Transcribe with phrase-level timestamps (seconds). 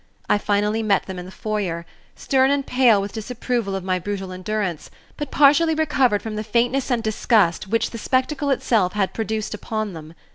[0.27, 4.31] I finally met them in the foyer, stern and pale with disapproval of my brutal
[4.31, 9.13] endurance, and but partially recovered from the faintness and disgust which the spectacle itself had
[9.13, 10.15] produced upon them.